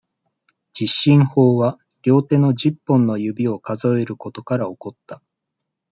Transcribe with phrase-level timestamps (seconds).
[0.73, 5.21] 十進法は、両手の十本の指を数えることから起こった。